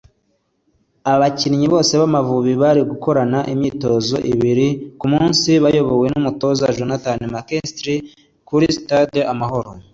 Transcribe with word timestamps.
abakinnyi 1.13 1.65
bose 1.73 1.91
b’Amavubi 2.01 2.53
bari 2.61 2.81
gukorana 2.91 3.39
imyitozo 3.53 4.15
ibiri 4.31 4.67
ku 4.99 5.05
munsi 5.13 5.49
bayobowe 5.63 6.05
n’umutoza 6.13 6.73
Jonathan 6.77 7.19
Mckinstry 7.33 7.95
kuri 8.47 8.65
stade 8.77 9.19
Amahoro 9.33 9.69